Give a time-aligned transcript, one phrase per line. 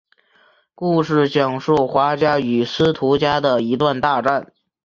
[0.73, 4.51] 故事讲述华家与司徒家的一段大战。